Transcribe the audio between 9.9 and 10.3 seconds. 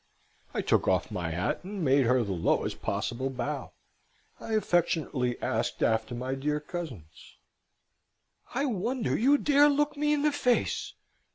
me in